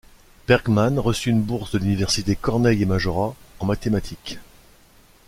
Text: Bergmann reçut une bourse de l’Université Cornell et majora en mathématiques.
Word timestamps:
Bergmann 0.47 0.97
reçut 0.97 1.29
une 1.29 1.43
bourse 1.43 1.73
de 1.73 1.77
l’Université 1.77 2.35
Cornell 2.35 2.81
et 2.81 2.87
majora 2.87 3.35
en 3.59 3.65
mathématiques. 3.67 4.39